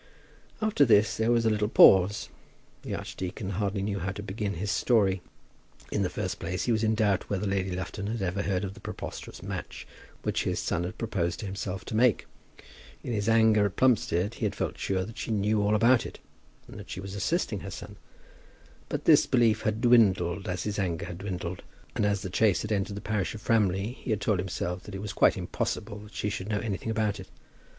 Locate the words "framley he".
23.43-24.09